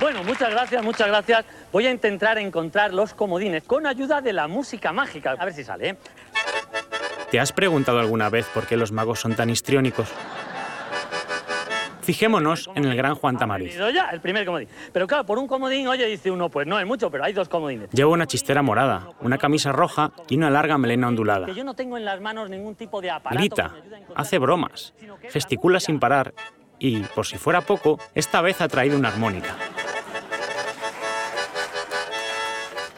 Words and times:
Bueno, 0.00 0.22
muchas 0.22 0.50
gracias, 0.50 0.84
muchas 0.84 1.08
gracias. 1.08 1.44
Voy 1.72 1.86
a 1.86 1.90
intentar 1.90 2.38
encontrar 2.38 2.94
los 2.94 3.14
comodines 3.14 3.64
con 3.64 3.86
ayuda 3.86 4.20
de 4.20 4.32
la 4.32 4.46
música 4.46 4.92
mágica. 4.92 5.32
A 5.32 5.44
ver 5.44 5.54
si 5.54 5.64
sale. 5.64 5.88
¿eh? 5.90 5.96
¿Te 7.30 7.40
has 7.40 7.52
preguntado 7.52 7.98
alguna 7.98 8.30
vez 8.30 8.46
por 8.54 8.66
qué 8.66 8.76
los 8.76 8.92
magos 8.92 9.20
son 9.20 9.34
tan 9.34 9.50
histriónicos? 9.50 10.08
Fijémonos 12.00 12.70
en 12.74 12.86
el 12.86 12.96
gran 12.96 13.16
Juan 13.16 13.36
Tamariz. 13.36 13.76
Ya, 13.76 14.08
el 14.12 14.20
primer 14.20 14.46
comodín. 14.46 14.68
Pero 14.94 15.06
claro, 15.06 15.26
por 15.26 15.36
un 15.36 15.46
comodín, 15.46 15.88
oye, 15.88 16.06
dice 16.06 16.30
uno, 16.30 16.48
pues 16.48 16.66
no 16.66 16.78
es 16.78 16.86
mucho, 16.86 17.10
pero 17.10 17.24
hay 17.24 17.34
dos 17.34 17.50
comodines. 17.50 17.90
Lleva 17.90 18.10
una 18.10 18.26
chistera 18.26 18.62
morada, 18.62 19.10
una 19.20 19.36
camisa 19.36 19.72
roja 19.72 20.12
y 20.26 20.36
una 20.38 20.48
larga 20.48 20.78
melena 20.78 21.08
ondulada. 21.08 21.44
Que 21.44 21.54
yo 21.54 21.64
no 21.64 21.74
tengo 21.74 21.98
en 21.98 22.06
las 22.06 22.18
manos 22.20 22.48
ningún 22.48 22.76
tipo 22.76 23.02
de 23.02 23.10
aparato. 23.10 23.38
Grita, 23.38 23.74
hace 24.14 24.38
bromas, 24.38 24.94
gesticula 25.28 25.80
sin 25.80 26.00
parar 26.00 26.32
y, 26.78 27.00
por 27.00 27.26
si 27.26 27.36
fuera 27.36 27.60
poco, 27.60 27.98
esta 28.14 28.40
vez 28.40 28.62
ha 28.62 28.68
traído 28.68 28.96
una 28.96 29.08
armónica. 29.08 29.56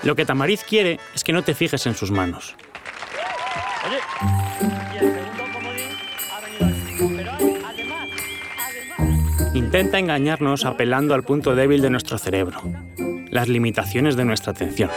Lo 0.03 0.17
que 0.17 0.25
Tamariz 0.25 0.65
quiere 0.65 0.99
es 1.15 1.25
que 1.25 1.33
no 1.33 1.43
te 1.43 1.55
fijes 1.55 1.87
en 1.87 1.95
sus 1.95 2.11
manos. 2.11 2.57
Intenta 9.55 9.99
engañarnos 9.99 10.65
apelando 10.65 11.15
al 11.15 11.23
punto 11.23 11.55
débil 11.55 11.83
de 11.83 11.91
nuestro 11.91 12.19
cerebro, 12.19 12.63
las 13.31 13.49
limitaciones 13.49 14.17
de 14.17 14.25
nuestra 14.25 14.53
atención. 14.53 14.91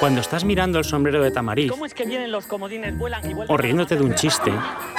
Cuando 0.00 0.20
estás 0.20 0.44
mirando 0.44 0.78
el 0.78 0.84
sombrero 0.84 1.22
de 1.22 1.30
Tamariz 1.30 1.70
¿Cómo 1.70 1.86
es 1.86 1.94
que 1.94 2.04
vienen 2.04 2.30
los 2.30 2.46
comodines, 2.46 2.98
vuelan 2.98 3.24
y 3.30 3.32
vuelan? 3.32 3.54
o 3.54 3.56
riéndote 3.56 3.96
de 3.96 4.02
un 4.02 4.14
chiste, 4.14 4.50
¿Sí 4.50 4.93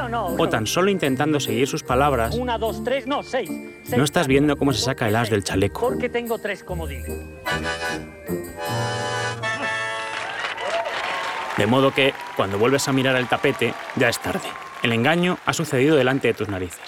o 0.00 0.08
no? 0.08 0.26
o 0.26 0.48
tan 0.48 0.66
solo 0.66 0.90
intentando 0.90 1.40
seguir 1.40 1.66
sus 1.66 1.82
palabras, 1.82 2.34
Una, 2.36 2.58
dos, 2.58 2.82
tres, 2.84 3.06
no, 3.06 3.22
seis. 3.22 3.50
Seis 3.82 3.98
no 3.98 4.04
estás 4.04 4.26
viendo 4.26 4.56
cómo 4.56 4.72
se 4.72 4.80
saca 4.80 5.08
el 5.08 5.16
as 5.16 5.30
del 5.30 5.44
chaleco. 5.44 5.80
Porque 5.80 6.08
tengo 6.08 6.38
tres 6.38 6.62
comodines. 6.64 7.10
De 11.56 11.66
modo 11.66 11.92
que, 11.92 12.14
cuando 12.36 12.56
vuelves 12.56 12.86
a 12.86 12.92
mirar 12.92 13.16
el 13.16 13.26
tapete, 13.26 13.74
ya 13.96 14.08
es 14.08 14.20
tarde. 14.20 14.48
El 14.82 14.92
engaño 14.92 15.38
ha 15.44 15.52
sucedido 15.52 15.96
delante 15.96 16.28
de 16.28 16.34
tus 16.34 16.48
narices. 16.48 16.80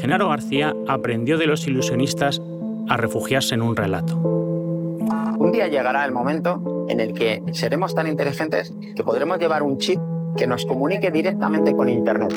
Genaro 0.00 0.30
García 0.30 0.74
aprendió 0.88 1.36
de 1.36 1.46
los 1.46 1.66
ilusionistas 1.66 2.40
a 2.88 2.96
refugiarse 2.96 3.54
en 3.54 3.62
un 3.62 3.76
relato. 3.76 4.16
Un 4.16 5.52
día 5.52 5.68
llegará 5.68 6.06
el 6.06 6.12
momento 6.12 6.62
en 6.90 7.00
el 7.00 7.14
que 7.14 7.42
seremos 7.52 7.94
tan 7.94 8.06
inteligentes 8.06 8.72
que 8.94 9.04
podremos 9.04 9.38
llevar 9.38 9.62
un 9.62 9.78
chip 9.78 10.00
que 10.36 10.46
nos 10.46 10.66
comunique 10.66 11.10
directamente 11.10 11.74
con 11.74 11.88
Internet. 11.88 12.32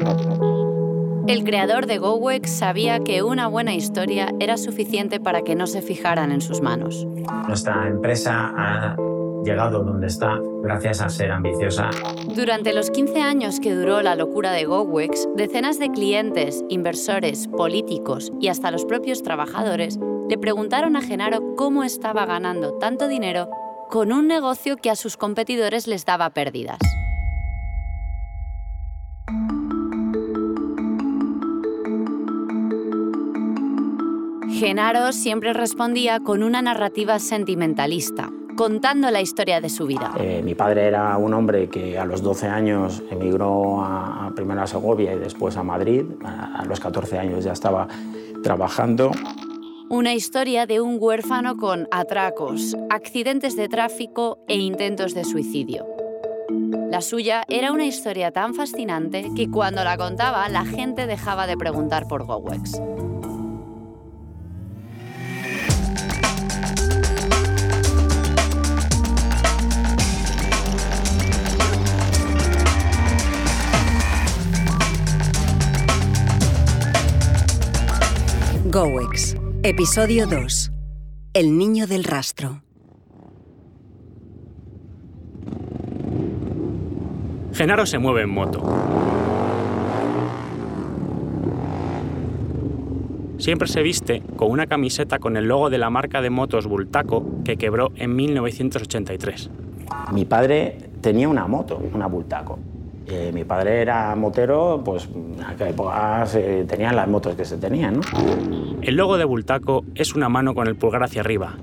El 1.28 1.44
creador 1.44 1.88
de 1.88 2.00
GoWex 2.00 2.50
sabía 2.50 3.00
que 3.00 3.24
una 3.24 3.48
buena 3.48 3.74
historia 3.74 4.34
era 4.40 4.58
suficiente 4.58 5.20
para 5.20 5.42
que 5.44 5.56
no 5.56 5.68
se 5.68 5.81
fijaran 5.81 6.31
en 6.31 6.42
sus 6.42 6.62
manos. 6.62 7.08
Nuestra 7.48 7.88
empresa 7.88 8.52
ha 8.56 8.98
llegado 9.44 9.84
donde 9.84 10.08
está 10.08 10.40
gracias 10.62 11.02
a 11.02 11.09
ser 11.09 11.31
ambiciosa. 11.31 11.90
Durante 12.36 12.74
los 12.74 12.92
15 12.92 13.22
años 13.22 13.59
que 13.59 13.74
duró 13.74 14.02
la 14.02 14.16
locura 14.16 14.52
de 14.52 14.66
GoWex, 14.66 15.30
decenas 15.36 15.80
de 15.80 15.92
clientes, 15.92 16.64
inversores, 16.70 17.48
políticos 17.48 18.31
y 18.40 18.50
hasta 18.50 18.72
los 18.72 18.86
propios 18.86 19.24
trabajadores 19.24 20.00
le 20.30 20.38
preguntaron 20.38 20.96
a 20.96 21.02
Genaro 21.02 21.56
cómo 21.56 21.84
estaba 21.84 22.26
ganando 22.26 22.74
tanto 22.80 23.08
dinero 23.08 23.50
con 23.94 24.12
un 24.12 24.28
negocio 24.28 24.78
que 24.78 24.90
a 24.90 24.96
sus 24.96 25.18
competidores 25.18 25.86
les 25.86 26.04
daba 26.04 26.32
pérdidas. 26.32 26.80
Genaro 34.50 35.12
siempre 35.12 35.53
respondía 35.53 36.22
con 36.22 36.42
una 36.42 36.64
narrativa 36.64 37.20
sentimentalista, 37.20 38.32
contando 38.56 39.12
la 39.12 39.22
historia 39.22 39.62
de 39.62 39.70
su 39.70 39.86
vida. 39.86 40.12
Eh, 40.18 40.42
mi 40.44 40.56
padre 40.56 40.88
era 40.88 41.16
un 41.20 41.36
hombre 41.36 41.70
que 41.70 42.00
a 42.00 42.06
los 42.06 42.24
12 42.24 42.48
años 42.48 43.03
emigró 43.12 43.84
a, 43.84 44.26
a 44.26 44.32
primero 44.32 44.64
a 44.64 44.66
Segovia 44.66 45.14
y 45.14 45.20
después 45.20 45.56
a 45.56 45.62
Madrid. 45.62 46.03
A, 46.26 46.62
a 46.62 46.66
los 46.66 46.80
14 46.80 47.20
años 47.20 47.44
ya 47.44 47.52
estaba 47.52 47.88
trabajando. 48.42 49.12
Una 49.94 50.16
historia 50.16 50.66
de 50.66 50.81
un 50.81 50.98
huérfano 51.00 51.56
con 51.56 51.88
atracos, 51.92 52.76
accidentes 52.90 53.56
de 53.56 53.70
tráfico 53.70 54.40
e 54.48 54.58
intentos 54.58 55.14
de 55.14 55.24
suicidio. 55.24 55.86
La 56.90 57.00
suya 57.00 57.44
era 57.48 57.72
una 57.72 57.86
historia 57.86 58.32
tan 58.32 58.56
fascinante 58.56 59.30
que 59.36 59.52
cuando 59.52 59.84
la 59.84 59.96
contaba 59.96 60.50
la 60.50 60.66
gente 60.66 61.06
dejaba 61.06 61.46
de 61.46 61.58
preguntar 61.58 62.08
por 62.08 62.26
GoWex. 62.26 62.82
GoWex, 78.72 79.36
episodio 79.66 80.28
2. 80.28 80.74
El 81.34 81.57
niño 81.57 81.88
del 81.88 82.03
rastro. 82.03 82.63
Genaro 87.53 87.85
se 87.85 87.97
mueve 87.97 88.23
en 88.23 88.29
moto. 88.29 88.62
Siempre 93.38 93.69
se 93.69 93.81
viste 93.81 94.22
con 94.35 94.52
una 94.52 94.68
camiseta 94.68 95.19
con 95.19 95.38
el 95.38 95.46
logo 95.46 95.69
de 95.69 95.78
la 95.78 95.90
marca 95.90 96.22
de 96.22 96.29
motos 96.29 96.68
Bultaco 96.68 97.25
que 97.46 97.56
quebró 97.56 97.94
en 97.96 98.18
1983. 98.18 99.50
Mi 100.12 100.25
padre 100.25 100.90
tenía 101.00 101.29
una 101.29 101.47
moto, 101.47 101.81
una 101.94 102.07
Bultaco. 102.07 102.59
Eh, 103.08 103.31
mi 103.34 103.44
padre 103.44 103.81
era 103.81 104.16
motero, 104.16 104.81
pues 104.84 105.09
en 105.14 105.44
aquella 105.44 105.69
época 105.72 106.25
se 106.25 106.64
tenían 106.64 106.96
las 106.96 107.08
motos 107.08 107.36
que 107.36 107.44
se 107.44 107.58
tenían, 107.58 107.96
¿no? 107.96 108.02
El 108.81 108.96
logo 108.96 109.18
de 109.18 109.25
Bultaco 109.25 109.84
es 109.96 110.16
una 110.16 110.30
mano 110.30 110.56
con 110.56 110.68
el 110.68 110.75
pulgar 110.75 111.03
hacia 111.03 111.22
arriba, 111.22 111.56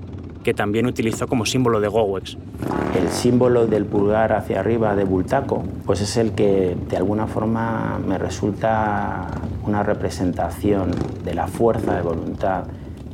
que 0.43 0.53
también 0.53 0.85
utilizó 0.85 1.27
como 1.27 1.45
símbolo 1.45 1.79
de 1.79 1.87
GoWex. 1.87 2.37
El 2.95 3.09
símbolo 3.09 3.65
del 3.65 3.85
pulgar 3.85 4.33
hacia 4.33 4.59
arriba 4.59 4.95
de 4.95 5.03
Bultaco, 5.03 5.63
pues 5.85 6.01
es 6.01 6.15
el 6.17 6.33
que 6.33 6.77
de 6.89 6.97
alguna 6.97 7.25
forma 7.25 7.99
me 8.05 8.19
resulta 8.19 9.27
una 9.65 9.81
representación 9.81 10.91
de 11.23 11.33
la 11.33 11.47
fuerza 11.47 11.95
de 11.95 12.01
voluntad, 12.03 12.65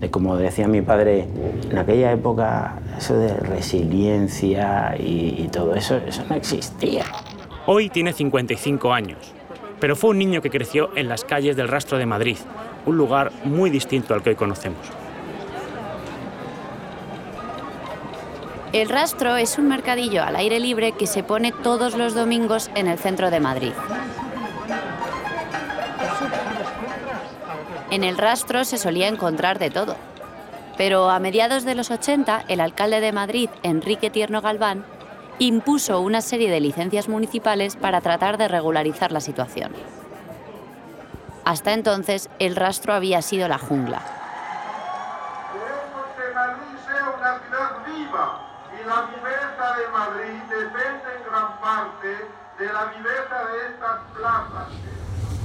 de 0.02 0.12
como 0.12 0.36
decía 0.36 0.68
mi 0.68 0.82
padre, 0.82 1.28
en 1.70 1.78
aquella 1.78 2.12
época 2.12 2.80
eso 2.98 3.18
de 3.18 3.34
resiliencia 3.36 4.96
y, 5.00 5.44
y 5.44 5.50
todo 5.50 5.76
eso, 5.76 5.96
eso 6.06 6.24
no 6.30 6.36
existía. 6.36 7.06
Hoy 7.70 7.90
tiene 7.90 8.14
55 8.14 8.94
años, 8.94 9.18
pero 9.82 9.98
fue 9.98 10.12
un 10.12 10.20
niño 10.20 10.42
que 10.42 10.50
creció 10.50 10.90
en 10.96 11.10
las 11.10 11.26
calles 11.26 11.58
del 11.58 11.68
Rastro 11.68 11.98
de 11.98 12.06
Madrid, 12.06 12.38
un 12.86 12.96
lugar 12.96 13.34
muy 13.44 13.70
distinto 13.70 14.14
al 14.14 14.24
que 14.24 14.30
hoy 14.30 14.36
conocemos. 14.38 14.80
El 18.72 18.88
Rastro 18.88 19.36
es 19.36 19.58
un 19.58 19.68
mercadillo 19.68 20.24
al 20.24 20.38
aire 20.38 20.62
libre 20.62 20.94
que 20.94 21.08
se 21.08 21.24
pone 21.24 21.52
todos 21.52 21.98
los 21.98 22.16
domingos 22.16 22.72
en 22.74 22.88
el 22.88 22.98
centro 23.00 23.32
de 23.32 23.42
Madrid. 23.42 23.74
En 27.92 28.06
el 28.06 28.18
Rastro 28.18 28.64
se 28.64 28.78
solía 28.78 29.10
encontrar 29.10 29.60
de 29.60 29.72
todo. 29.72 29.98
Pero 30.78 31.10
a 31.10 31.20
mediados 31.20 31.66
de 31.66 31.76
los 31.76 31.92
80, 31.92 32.46
el 32.48 32.62
alcalde 32.62 33.02
de 33.02 33.12
Madrid, 33.12 33.50
Enrique 33.64 34.10
Tierno 34.10 34.42
Galván, 34.42 34.86
impuso 35.40 36.02
una 36.02 36.22
serie 36.22 36.50
de 36.50 36.60
licencias 36.60 37.08
municipales 37.08 37.76
para 37.76 38.02
tratar 38.02 38.38
de 38.38 38.48
regularizar 38.48 39.12
la 39.12 39.22
situación. 39.22 39.72
Hasta 41.46 41.74
entonces, 41.74 42.30
el 42.40 42.56
Rastro 42.56 42.94
había 42.94 43.22
sido 43.22 43.48
la 43.48 43.58
jungla. 43.58 44.02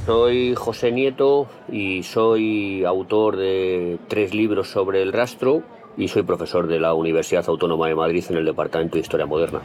Soy 0.06 0.54
José 0.56 0.90
Nieto 0.90 1.46
y 1.68 2.02
soy 2.02 2.84
autor 2.84 3.36
de 3.36 4.00
tres 4.08 4.34
libros 4.34 4.68
sobre 4.68 5.02
el 5.02 5.12
rastro 5.12 5.62
y 5.96 6.08
soy 6.08 6.22
profesor 6.22 6.66
de 6.66 6.80
la 6.80 6.94
Universidad 6.94 7.44
Autónoma 7.48 7.88
de 7.88 7.94
Madrid 7.94 8.24
en 8.30 8.36
el 8.36 8.44
Departamento 8.44 8.94
de 8.94 9.00
Historia 9.00 9.26
Moderna. 9.26 9.60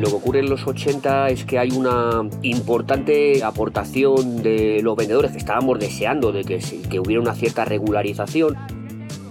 Lo 0.00 0.08
que 0.08 0.14
ocurre 0.14 0.40
en 0.40 0.50
los 0.50 0.66
80 0.66 1.28
es 1.28 1.44
que 1.44 1.60
hay 1.60 1.70
una 1.70 2.28
importante 2.42 3.44
aportación 3.44 4.42
de 4.42 4.80
los 4.82 4.96
vendedores 4.96 5.30
que 5.30 5.38
estábamos 5.38 5.78
deseando 5.78 6.32
de 6.32 6.42
que, 6.42 6.98
hubiera 6.98 7.22
una 7.22 7.34
cierta 7.34 7.64
regularización. 7.64 8.56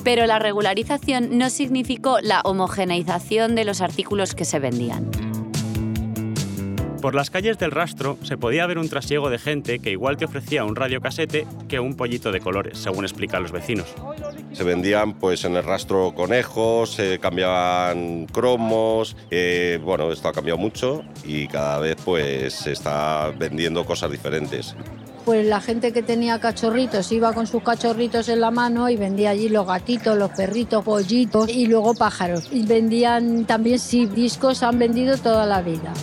Pero 0.05 0.25
la 0.25 0.39
regularización 0.39 1.37
no 1.37 1.49
significó 1.49 2.21
la 2.21 2.39
homogeneización 2.45 3.53
de 3.55 3.65
los 3.65 3.81
artículos 3.81 4.33
que 4.33 4.45
se 4.45 4.59
vendían. 4.59 5.30
Por 7.01 7.15
las 7.15 7.31
calles 7.31 7.57
del 7.57 7.71
rastro 7.71 8.19
se 8.21 8.37
podía 8.37 8.67
ver 8.67 8.77
un 8.77 8.87
trasiego 8.87 9.31
de 9.31 9.39
gente 9.39 9.79
que 9.79 9.89
igual 9.89 10.17
te 10.17 10.25
ofrecía 10.25 10.63
un 10.63 10.75
radiocasete 10.75 11.47
que 11.67 11.79
un 11.79 11.95
pollito 11.95 12.31
de 12.31 12.39
colores, 12.39 12.77
según 12.77 13.05
explican 13.05 13.41
los 13.41 13.51
vecinos. 13.51 13.87
Se 14.53 14.63
vendían 14.63 15.13
pues 15.13 15.43
en 15.43 15.55
el 15.55 15.63
rastro 15.63 16.13
conejos, 16.13 16.91
se 16.91 17.17
cambiaban 17.17 18.27
cromos, 18.27 19.17
eh, 19.31 19.79
bueno, 19.83 20.11
esto 20.11 20.27
ha 20.27 20.33
cambiado 20.33 20.59
mucho 20.59 21.03
y 21.23 21.47
cada 21.47 21.79
vez 21.79 21.97
pues 22.05 22.53
se 22.53 22.71
está 22.71 23.31
vendiendo 23.35 23.83
cosas 23.83 24.11
diferentes 24.11 24.75
pues 25.25 25.45
la 25.45 25.61
gente 25.61 25.91
que 25.91 26.03
tenía 26.03 26.39
cachorritos 26.39 27.11
iba 27.11 27.33
con 27.33 27.47
sus 27.47 27.63
cachorritos 27.63 28.29
en 28.29 28.41
la 28.41 28.51
mano 28.51 28.89
y 28.89 28.97
vendía 28.97 29.31
allí 29.31 29.49
los 29.49 29.67
gatitos, 29.67 30.17
los 30.17 30.31
perritos, 30.31 30.83
pollitos 30.83 31.49
y 31.49 31.67
luego 31.67 31.93
pájaros. 31.93 32.49
Y 32.51 32.65
vendían 32.65 33.45
también, 33.45 33.79
sí, 33.79 34.05
discos 34.05 34.63
han 34.63 34.79
vendido 34.79 35.17
toda 35.17 35.45
la 35.45 35.61
vida 35.61 35.93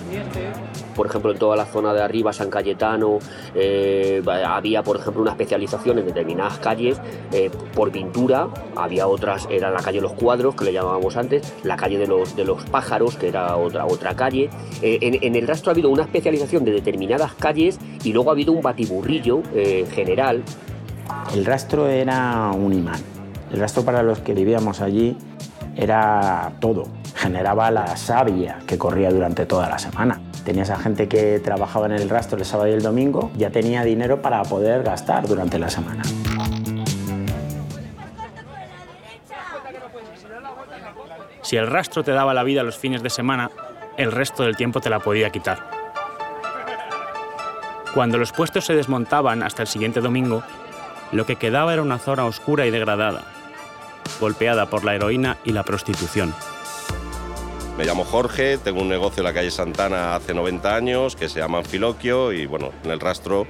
por 0.98 1.06
ejemplo, 1.06 1.30
en 1.30 1.38
toda 1.38 1.54
la 1.54 1.64
zona 1.64 1.94
de 1.94 2.02
arriba, 2.02 2.32
San 2.32 2.50
Cayetano, 2.50 3.20
eh, 3.54 4.20
había, 4.26 4.82
por 4.82 4.96
ejemplo, 4.96 5.22
una 5.22 5.30
especialización 5.30 5.96
en 6.00 6.06
determinadas 6.06 6.58
calles 6.58 7.00
eh, 7.30 7.52
por 7.72 7.92
pintura, 7.92 8.48
había 8.74 9.06
otras, 9.06 9.46
era 9.48 9.70
la 9.70 9.78
calle 9.78 10.00
Los 10.00 10.14
Cuadros, 10.14 10.56
que 10.56 10.64
le 10.64 10.72
llamábamos 10.72 11.16
antes, 11.16 11.54
la 11.62 11.76
calle 11.76 11.98
de 11.98 12.08
los, 12.08 12.64
Pájaros, 12.72 13.14
que 13.14 13.28
era 13.28 13.56
otra, 13.56 13.86
otra 13.86 14.16
calle. 14.16 14.50
Eh, 14.82 14.98
en, 15.22 15.36
el 15.36 15.46
rastro 15.46 15.70
ha 15.70 15.72
habido 15.72 15.88
una 15.88 16.02
especialización 16.02 16.64
de 16.64 16.72
determinadas 16.72 17.32
calles 17.34 17.78
y 18.02 18.12
luego 18.12 18.30
ha 18.30 18.32
habido 18.32 18.52
un 18.52 18.60
batiburrillo 18.60 19.07
general. 19.90 20.42
El 21.34 21.44
rastro 21.44 21.88
era 21.88 22.50
un 22.52 22.72
imán. 22.72 23.00
El 23.52 23.60
rastro 23.60 23.84
para 23.84 24.02
los 24.02 24.20
que 24.20 24.34
vivíamos 24.34 24.80
allí 24.80 25.16
era 25.76 26.52
todo. 26.60 26.84
Generaba 27.14 27.70
la 27.70 27.96
savia 27.96 28.58
que 28.66 28.76
corría 28.76 29.10
durante 29.10 29.46
toda 29.46 29.68
la 29.68 29.78
semana. 29.78 30.20
Tenía 30.44 30.62
esa 30.62 30.76
gente 30.76 31.08
que 31.08 31.40
trabajaba 31.40 31.86
en 31.86 31.92
el 31.92 32.08
rastro 32.08 32.38
el 32.38 32.44
sábado 32.44 32.68
y 32.68 32.72
el 32.72 32.82
domingo, 32.82 33.30
ya 33.36 33.50
tenía 33.50 33.82
dinero 33.84 34.22
para 34.22 34.42
poder 34.42 34.82
gastar 34.82 35.26
durante 35.26 35.58
la 35.58 35.68
semana. 35.68 36.02
Si 41.42 41.56
el 41.56 41.66
rastro 41.66 42.02
te 42.04 42.12
daba 42.12 42.34
la 42.34 42.42
vida 42.42 42.62
los 42.62 42.76
fines 42.76 43.02
de 43.02 43.10
semana, 43.10 43.50
el 43.96 44.12
resto 44.12 44.42
del 44.42 44.56
tiempo 44.56 44.80
te 44.80 44.90
la 44.90 45.00
podía 45.00 45.30
quitar. 45.30 45.77
Cuando 47.94 48.18
los 48.18 48.32
puestos 48.32 48.66
se 48.66 48.74
desmontaban 48.74 49.42
hasta 49.42 49.62
el 49.62 49.68
siguiente 49.68 50.00
domingo, 50.00 50.42
lo 51.12 51.24
que 51.24 51.36
quedaba 51.36 51.72
era 51.72 51.82
una 51.82 51.98
zona 51.98 52.26
oscura 52.26 52.66
y 52.66 52.70
degradada, 52.70 53.24
golpeada 54.20 54.66
por 54.66 54.84
la 54.84 54.94
heroína 54.94 55.38
y 55.44 55.52
la 55.52 55.62
prostitución. 55.62 56.34
Me 57.78 57.84
llamo 57.84 58.04
Jorge, 58.04 58.58
tengo 58.58 58.82
un 58.82 58.88
negocio 58.88 59.20
en 59.20 59.24
la 59.24 59.32
calle 59.32 59.50
Santana 59.50 60.16
hace 60.16 60.34
90 60.34 60.74
años 60.74 61.16
que 61.16 61.28
se 61.28 61.38
llama 61.40 61.58
Anfiloquio 61.58 62.32
y 62.32 62.44
bueno, 62.44 62.72
en 62.84 62.90
el 62.90 63.00
rastro 63.00 63.46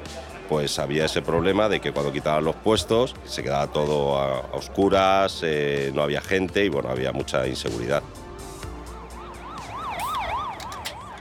pues 0.49 0.79
había 0.79 1.06
ese 1.06 1.20
problema 1.20 1.69
de 1.69 1.81
que 1.81 1.93
cuando 1.93 2.12
quitaban 2.12 2.44
los 2.44 2.56
puestos 2.56 3.14
se 3.25 3.43
quedaba 3.43 3.67
todo 3.69 4.19
a, 4.19 4.40
oscuras, 4.52 5.40
eh, 5.44 5.90
no 5.94 6.02
había 6.02 6.20
gente 6.20 6.64
y 6.64 6.69
bueno, 6.69 6.90
había 6.90 7.12
mucha 7.12 7.46
inseguridad. 7.46 8.02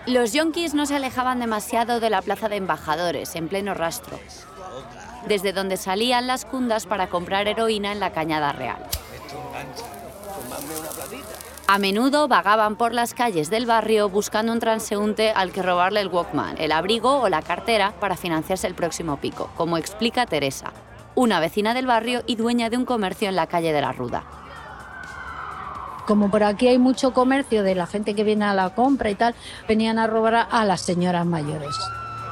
Los 0.08 0.32
yonkis 0.32 0.74
no 0.74 0.86
se 0.86 0.96
alejaban 0.96 1.42
demasiado 1.42 2.00
de 2.00 2.10
la 2.10 2.22
plaza 2.22 2.48
de 2.48 2.56
embajadores, 2.56 3.36
en 3.36 3.50
pleno 3.50 3.74
rastro, 3.74 4.18
desde 5.28 5.52
donde 5.52 5.76
salían 5.76 6.28
las 6.28 6.46
cundas 6.46 6.86
para 6.86 7.10
comprar 7.10 7.50
heroína 7.50 7.92
en 7.92 8.00
la 8.00 8.14
Cañada 8.14 8.54
Real. 8.54 8.78
A 11.68 11.78
menudo 11.78 12.30
vagaban 12.30 12.78
por 12.78 12.94
las 12.94 13.14
calles 13.14 13.50
del 13.50 13.66
barrio 13.66 14.08
buscando 14.08 14.54
un 14.54 14.62
transeúnte 14.62 15.32
al 15.32 15.52
que 15.52 15.62
robarle 15.62 16.00
el 16.00 16.08
Walkman, 16.08 16.56
el 16.58 16.72
abrigo 16.72 17.20
o 17.20 17.28
la 17.28 17.42
cartera 17.42 17.94
para 18.00 18.16
financiarse 18.16 18.66
el 18.66 18.76
próximo 18.76 19.18
pico, 19.18 19.50
como 19.58 19.78
explica 19.78 20.26
Teresa, 20.26 20.72
una 21.16 21.42
vecina 21.42 21.74
del 21.74 21.86
barrio 21.86 22.24
y 22.26 22.38
dueña 22.38 22.70
de 22.70 22.78
un 22.78 22.86
comercio 22.86 23.28
en 23.28 23.36
la 23.36 23.48
calle 23.48 23.74
de 23.74 23.82
la 23.82 23.92
Ruda. 23.92 24.47
Como 26.08 26.32
por 26.32 26.44
aquí 26.44 26.70
hay 26.70 26.80
mucho 26.80 27.12
comercio 27.12 27.64
de 27.64 27.76
la 27.76 27.86
gente 27.86 28.16
que 28.16 28.24
viene 28.24 28.46
a 28.46 28.54
la 28.54 28.70
compra 28.70 29.10
y 29.10 29.16
tal, 29.16 29.36
venían 29.68 30.00
a 30.00 30.08
robar 30.08 30.48
a 30.50 30.64
las 30.64 30.80
señoras 30.80 31.26
mayores. 31.26 31.78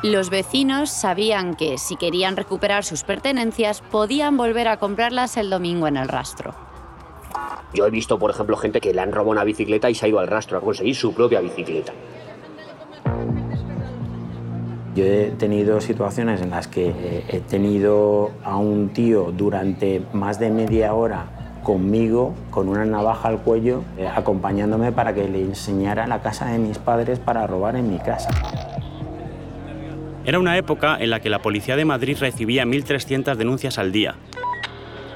Los 0.02 0.30
vecinos 0.30 0.90
sabían 0.90 1.56
que 1.56 1.78
si 1.78 1.98
querían 1.98 2.38
recuperar 2.38 2.86
sus 2.86 3.04
pertenencias 3.04 3.82
podían 3.82 4.38
volver 4.38 4.70
a 4.70 4.78
comprarlas 4.78 5.36
el 5.36 5.50
domingo 5.50 5.88
en 5.88 5.98
el 5.98 6.08
rastro. 6.08 6.56
Yo 7.74 7.86
he 7.86 7.90
visto, 7.90 8.18
por 8.18 8.32
ejemplo, 8.32 8.56
gente 8.56 8.80
que 8.80 8.94
le 8.94 9.02
han 9.02 9.12
robado 9.12 9.32
una 9.32 9.44
bicicleta 9.44 9.90
y 9.90 9.96
se 9.96 10.06
ha 10.06 10.08
ido 10.08 10.20
al 10.20 10.28
rastro 10.28 10.58
a 10.58 10.62
conseguir 10.62 10.96
su 10.96 11.14
propia 11.14 11.42
bicicleta. 11.42 11.92
Yo 14.96 15.04
he 15.04 15.32
tenido 15.38 15.82
situaciones 15.82 16.42
en 16.42 16.52
las 16.52 16.70
que 16.70 17.26
he 17.28 17.42
tenido 17.42 18.32
a 18.46 18.56
un 18.56 18.94
tío 18.94 19.34
durante 19.36 20.02
más 20.14 20.40
de 20.40 20.50
media 20.50 20.94
hora 20.94 21.35
conmigo, 21.66 22.34
con 22.52 22.70
una 22.70 22.86
navaja 22.86 23.28
al 23.28 23.40
cuello, 23.42 23.84
eh, 23.98 24.08
acompañándome 24.08 24.94
para 24.94 25.14
que 25.14 25.28
le 25.28 25.42
enseñara 25.42 26.08
la 26.08 26.22
casa 26.22 26.46
de 26.46 26.60
mis 26.60 26.78
padres 26.78 27.20
para 27.20 27.46
robar 27.48 27.76
en 27.76 27.92
mi 27.92 28.00
casa. 28.00 28.30
Era 30.24 30.40
una 30.40 30.58
época 30.58 30.98
en 31.00 31.10
la 31.10 31.20
que 31.20 31.30
la 31.30 31.40
policía 31.40 31.76
de 31.76 31.84
Madrid 31.84 32.18
recibía 32.20 32.64
1.300 32.64 33.36
denuncias 33.36 33.78
al 33.78 33.92
día 33.92 34.16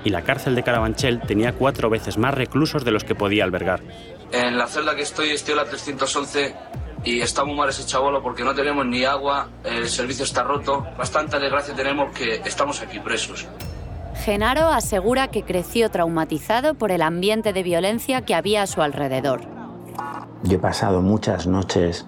y 0.04 0.10
la 0.10 0.24
cárcel 0.24 0.56
de 0.56 0.64
Carabanchel 0.64 1.22
tenía 1.22 1.54
cuatro 1.54 1.90
veces 1.90 2.18
más 2.18 2.34
reclusos 2.34 2.84
de 2.84 2.92
los 2.92 3.04
que 3.04 3.16
podía 3.16 3.44
albergar. 3.44 3.82
En 4.32 4.58
la 4.58 4.68
celda 4.68 4.96
que 4.96 5.02
estoy, 5.02 5.32
estoy 5.32 5.54
en 5.54 5.58
la 5.58 5.66
311 5.66 6.56
y 7.04 7.22
está 7.22 7.44
muy 7.46 7.56
mal 7.56 7.70
ese 7.70 7.86
chabolo 7.86 8.22
porque 8.22 8.44
no 8.44 8.54
tenemos 8.54 8.86
ni 8.86 9.04
agua, 9.04 9.50
el 9.64 9.88
servicio 9.88 10.26
está 10.26 10.44
roto. 10.44 10.86
Bastante 10.98 11.40
desgracia 11.40 11.76
tenemos 11.76 12.12
que 12.12 12.42
estamos 12.46 12.82
aquí 12.82 13.00
presos. 13.00 13.48
Genaro 14.30 14.68
asegura 14.68 15.30
que 15.30 15.42
creció 15.42 15.90
traumatizado 15.90 16.76
por 16.76 16.92
el 16.92 17.02
ambiente 17.02 17.52
de 17.52 17.64
violencia 17.64 18.22
que 18.22 18.36
había 18.36 18.62
a 18.62 18.68
su 18.68 18.84
alrededor. 18.84 19.42
Yo 20.44 20.58
he 20.58 20.60
pasado 20.60 21.02
muchas 21.02 21.48
noches 21.48 22.06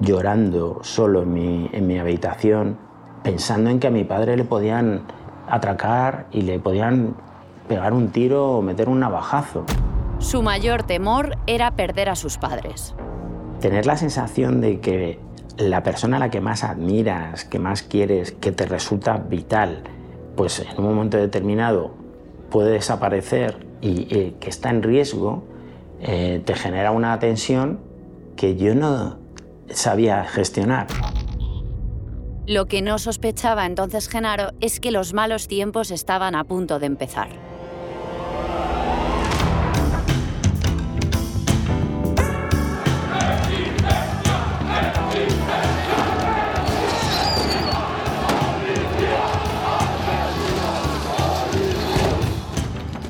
llorando 0.00 0.78
solo 0.82 1.24
en 1.24 1.34
mi, 1.34 1.70
en 1.74 1.86
mi 1.86 1.98
habitación, 1.98 2.78
pensando 3.22 3.68
en 3.68 3.80
que 3.80 3.88
a 3.88 3.90
mi 3.90 4.02
padre 4.02 4.38
le 4.38 4.44
podían 4.44 5.02
atracar 5.46 6.26
y 6.32 6.40
le 6.40 6.58
podían 6.58 7.14
pegar 7.68 7.92
un 7.92 8.12
tiro 8.12 8.52
o 8.52 8.62
meter 8.62 8.88
un 8.88 9.00
navajazo. 9.00 9.66
Su 10.18 10.42
mayor 10.42 10.84
temor 10.84 11.36
era 11.46 11.72
perder 11.72 12.08
a 12.08 12.16
sus 12.16 12.38
padres. 12.38 12.94
Tener 13.60 13.84
la 13.84 13.98
sensación 13.98 14.62
de 14.62 14.80
que 14.80 15.20
la 15.58 15.82
persona 15.82 16.16
a 16.16 16.20
la 16.20 16.30
que 16.30 16.40
más 16.40 16.64
admiras, 16.64 17.44
que 17.44 17.58
más 17.58 17.82
quieres, 17.82 18.32
que 18.32 18.52
te 18.52 18.64
resulta 18.64 19.18
vital, 19.18 19.82
pues 20.36 20.60
en 20.60 20.78
un 20.78 20.84
momento 20.84 21.16
determinado 21.16 21.94
puede 22.50 22.72
desaparecer 22.72 23.66
y 23.80 24.14
eh, 24.14 24.34
que 24.38 24.48
está 24.48 24.70
en 24.70 24.82
riesgo, 24.82 25.44
eh, 26.00 26.42
te 26.44 26.54
genera 26.54 26.90
una 26.90 27.18
tensión 27.18 27.80
que 28.36 28.56
yo 28.56 28.74
no 28.74 29.18
sabía 29.68 30.24
gestionar. 30.24 30.86
Lo 32.46 32.66
que 32.66 32.80
no 32.80 32.98
sospechaba 32.98 33.66
entonces 33.66 34.08
Genaro 34.08 34.52
es 34.60 34.78
que 34.78 34.92
los 34.92 35.14
malos 35.14 35.48
tiempos 35.48 35.90
estaban 35.90 36.36
a 36.36 36.44
punto 36.44 36.78
de 36.78 36.86
empezar. 36.86 37.55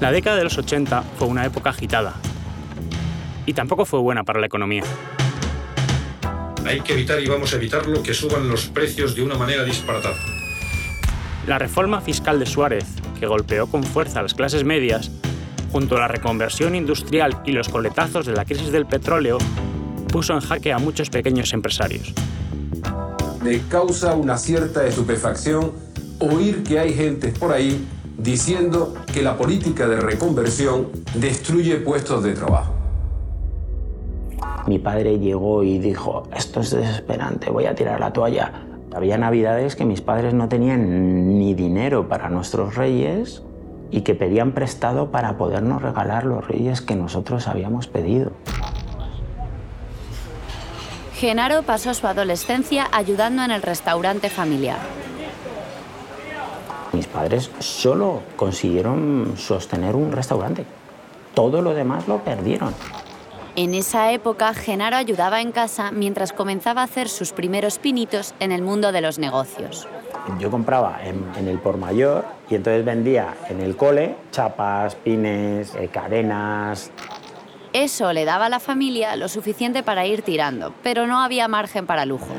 La 0.01 0.13
década 0.13 0.37
de 0.37 0.45
los 0.45 0.59
80 0.59 1.03
fue 1.19 1.27
una 1.27 1.47
época 1.47 1.71
agitada 1.71 2.15
y 3.47 3.55
tampoco 3.55 3.87
fue 3.87 4.01
buena 4.01 4.25
para 4.25 4.41
la 4.41 4.47
economía. 4.47 4.83
Hay 6.67 6.81
que 6.81 6.93
evitar 6.93 7.21
y 7.21 7.27
vamos 7.27 7.53
a 7.55 7.57
evitarlo 7.57 8.03
que 8.03 8.13
suban 8.13 8.49
los 8.49 8.67
precios 8.67 9.15
de 9.15 9.23
una 9.23 9.37
manera 9.37 9.65
disparatada. 9.65 10.17
La 11.47 11.59
reforma 11.59 12.01
fiscal 12.01 12.39
de 12.39 12.45
Suárez, 12.45 12.85
que 13.19 13.27
golpeó 13.27 13.69
con 13.69 13.85
fuerza 13.85 14.19
a 14.19 14.23
las 14.23 14.35
clases 14.35 14.65
medias, 14.65 15.11
junto 15.73 15.97
a 15.97 16.01
la 16.01 16.09
reconversión 16.09 16.75
industrial 16.75 17.41
y 17.47 17.53
los 17.53 17.69
coletazos 17.69 18.27
de 18.27 18.33
la 18.33 18.45
crisis 18.45 18.73
del 18.73 18.85
petróleo, 18.85 19.39
puso 20.09 20.35
en 20.35 20.41
jaque 20.41 20.73
a 20.73 20.79
muchos 20.79 21.09
pequeños 21.09 21.53
empresarios. 21.55 22.13
Me 23.43 23.61
causa 23.69 24.15
una 24.15 24.37
cierta 24.37 24.87
estupefacción 24.87 25.73
oír 26.19 26.65
que 26.65 26.81
hay 26.81 26.93
gente 26.93 27.29
por 27.29 27.53
ahí 27.53 27.87
diciendo 28.19 28.95
que 29.13 29.23
la 29.23 29.37
política 29.37 29.87
de 29.87 30.01
reconversión 30.01 30.89
destruye 31.15 31.77
puestos 31.77 32.23
de 32.23 32.35
trabajo. 32.35 32.73
Mi 34.67 34.79
padre 34.79 35.19
llegó 35.19 35.63
y 35.63 35.79
dijo, 35.79 36.25
esto 36.37 36.61
es 36.61 36.71
desesperante, 36.73 37.51
voy 37.51 37.67
a 37.67 37.75
tirar 37.75 38.01
la 38.01 38.13
toalla. 38.13 38.53
Había 38.95 39.19
navidades 39.19 39.77
que 39.77 39.85
mis 39.85 40.01
padres 40.01 40.35
no 40.35 40.49
tenían 40.49 41.39
ni 41.39 41.55
dinero 41.55 42.09
para 42.09 42.29
nuestros 42.31 42.75
reyes 42.75 43.43
y 43.91 44.01
que 44.01 44.15
pedían 44.15 44.53
prestado 44.53 45.11
para 45.11 45.37
podernos 45.37 45.83
regalar 45.83 46.25
los 46.25 46.47
reyes 46.47 46.81
que 46.81 46.97
nosotros 46.97 47.47
habíamos 47.47 47.87
pedido. 47.87 48.33
Genaro 51.15 51.63
pasó 51.63 51.95
su 51.95 52.07
adolescencia 52.07 52.89
ayudando 52.93 53.43
en 53.43 53.51
el 53.51 53.63
restaurante 53.63 54.29
familiar. 54.29 55.06
Mis 56.97 57.07
padres 57.07 57.51
solo 57.59 58.23
consiguieron 58.37 59.35
sostener 59.37 59.95
un 59.95 60.13
restaurante. 60.13 60.65
Todo 61.35 61.61
lo 61.61 61.75
demás 61.75 62.09
lo 62.09 62.21
perdieron. 62.25 62.75
En 63.55 63.75
esa 63.75 64.13
época, 64.13 64.55
Genaro 64.55 64.97
ayudaba 64.97 65.43
en 65.43 65.53
casa 65.53 65.91
mientras 65.91 66.33
comenzaba 66.33 66.81
a 66.81 66.85
hacer 66.85 67.11
sus 67.11 67.33
primeros 67.33 67.79
pinitos 67.79 68.35
en 68.41 68.51
el 68.51 68.63
mundo 68.63 68.93
de 68.93 69.03
los 69.03 69.19
negocios. 69.19 69.87
Yo 70.39 70.51
compraba 70.51 71.01
en, 71.05 71.47
el 71.47 71.59
por 71.59 71.77
mayor 71.77 72.25
y 72.49 72.55
entonces 72.55 72.83
vendía 72.83 73.35
en 73.51 73.61
el 73.61 73.77
cole 73.77 74.17
chapas, 74.31 74.95
pines, 74.95 75.75
eh, 75.75 75.91
cadenas. 75.93 76.91
Eso 77.75 78.15
le 78.15 78.25
daba 78.25 78.47
a 78.47 78.49
la 78.49 78.59
familia 78.59 79.17
lo 79.17 79.29
suficiente 79.29 79.83
para 79.83 80.07
ir 80.07 80.23
tirando, 80.23 80.73
pero 80.83 81.07
no 81.07 81.21
había 81.21 81.47
margen 81.47 81.85
para 81.85 82.07
lujos. 82.07 82.39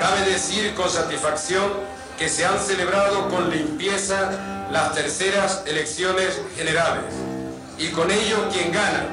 Cabe 0.00 0.28
decir 0.28 0.74
con 0.74 0.90
satisfacción 0.90 1.91
que 2.22 2.28
se 2.28 2.44
han 2.44 2.56
celebrado 2.60 3.28
con 3.28 3.50
limpieza 3.50 4.68
las 4.70 4.94
terceras 4.94 5.64
elecciones 5.66 6.40
generales 6.56 7.02
y 7.76 7.88
con 7.88 8.08
ello 8.12 8.48
quien 8.52 8.70
gana, 8.70 9.06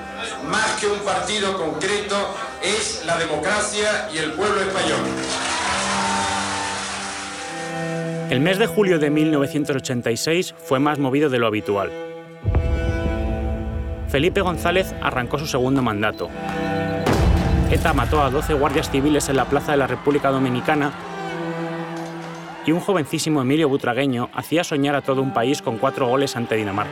más 0.48 0.80
que 0.80 0.86
un 0.86 1.00
partido 1.00 1.58
concreto, 1.58 2.16
es 2.62 3.04
la 3.08 3.18
democracia 3.18 4.08
y 4.14 4.20
el 4.20 4.34
pueblo 4.34 4.62
español. 4.62 5.00
El 8.30 8.42
mes 8.42 8.60
de 8.60 8.68
julio 8.68 9.00
de 9.00 9.10
1986 9.10 10.54
fue 10.64 10.78
más 10.78 11.00
movido 11.00 11.32
de 11.32 11.40
lo 11.40 11.48
habitual. 11.48 11.92
Felipe 14.08 14.42
González 14.42 14.94
arrancó 15.02 15.40
su 15.40 15.48
segundo 15.48 15.82
mandato. 15.82 16.30
ETA 17.72 17.92
mató 17.94 18.22
a 18.22 18.30
12 18.30 18.54
guardias 18.54 18.92
civiles 18.92 19.30
en 19.30 19.38
la 19.38 19.46
Plaza 19.46 19.72
de 19.72 19.80
la 19.80 19.88
República 19.88 20.30
Dominicana 20.30 21.09
y 22.70 22.72
un 22.72 22.82
jovencísimo 22.82 23.42
Emilio 23.42 23.68
Butragueño 23.68 24.30
hacía 24.32 24.64
soñar 24.64 24.96
a 24.96 25.02
todo 25.02 25.24
un 25.24 25.34
país 25.34 25.60
con 25.60 25.80
cuatro 25.80 26.08
goles 26.08 26.36
ante 26.36 26.56
Dinamarca. 26.56 26.92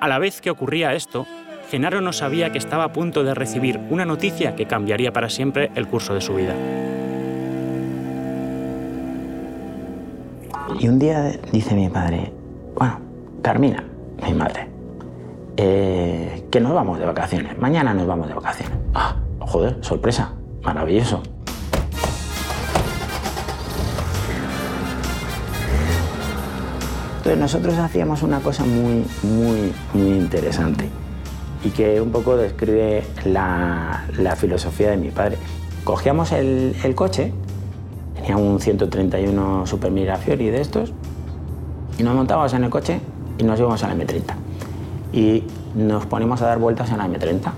A 0.00 0.08
la 0.08 0.18
vez 0.18 0.40
que 0.40 0.50
ocurría 0.50 0.94
esto, 0.94 1.24
Genaro 1.70 2.00
no 2.00 2.12
sabía 2.12 2.50
que 2.50 2.58
estaba 2.58 2.82
a 2.82 2.92
punto 2.92 3.22
de 3.22 3.32
recibir 3.32 3.78
una 3.88 4.04
noticia 4.04 4.56
que 4.56 4.66
cambiaría 4.66 5.12
para 5.12 5.30
siempre 5.30 5.70
el 5.76 5.86
curso 5.86 6.14
de 6.14 6.20
su 6.20 6.34
vida. 6.34 6.54
Y 10.80 10.88
un 10.88 10.98
día 10.98 11.30
dice 11.52 11.76
mi 11.76 11.88
padre, 11.88 12.32
bueno, 12.74 12.98
Carmina, 13.40 13.84
mi 14.20 14.34
madre, 14.34 14.66
eh, 15.56 16.35
nos 16.60 16.74
vamos 16.74 16.98
de 16.98 17.06
vacaciones, 17.06 17.58
mañana 17.58 17.94
nos 17.94 18.06
vamos 18.06 18.28
de 18.28 18.34
vacaciones. 18.34 18.76
Ah, 18.94 19.16
joder, 19.40 19.78
sorpresa, 19.80 20.32
maravilloso. 20.62 21.22
Entonces 27.18 27.38
nosotros 27.40 27.78
hacíamos 27.78 28.22
una 28.22 28.38
cosa 28.38 28.64
muy, 28.64 29.04
muy, 29.24 29.72
muy 29.94 30.16
interesante 30.16 30.88
y 31.64 31.70
que 31.70 32.00
un 32.00 32.12
poco 32.12 32.36
describe 32.36 33.02
la, 33.24 34.04
filosofía 34.36 34.90
de 34.90 34.96
mi 34.96 35.10
padre. 35.10 35.36
Cogíamos 35.82 36.30
el, 36.30 36.94
coche, 36.94 37.32
tenía 38.14 38.36
un 38.36 38.60
131 38.60 39.66
Super 39.66 39.90
Mirafiori 39.90 40.50
de 40.50 40.60
estos, 40.60 40.92
y 41.98 42.04
nos 42.04 42.14
montábamos 42.14 42.52
en 42.54 42.62
el 42.62 42.70
coche 42.70 43.00
y 43.38 43.42
nos 43.42 43.58
íbamos 43.58 43.82
a 43.82 43.88
la 43.88 43.96
M30. 43.96 44.34
Y 45.12 45.42
nos 45.76 46.06
poníamos 46.06 46.40
a 46.42 46.46
dar 46.46 46.58
vueltas 46.58 46.90
en 46.90 46.98
la 46.98 47.06
M30. 47.06 47.52